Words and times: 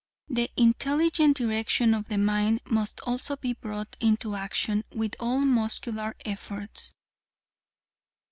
The 0.29 0.49
intelligent 0.57 1.37
direction 1.37 1.93
of 1.93 2.07
the 2.07 2.17
mind 2.17 2.61
must 2.65 3.01
also 3.01 3.35
be 3.35 3.53
brought 3.53 3.97
into 3.99 4.33
action 4.33 4.83
with 4.91 5.15
all 5.19 5.41
muscular 5.41 6.15
efforts. 6.25 6.91